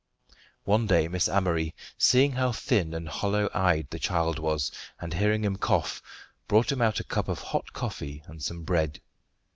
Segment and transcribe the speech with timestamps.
[0.63, 5.43] One day Miss Amory, seeing how thin and hollow eyed the child was, and hearing
[5.43, 6.01] him cough,
[6.47, 8.99] brought him out a cup of hot coffee and some bread.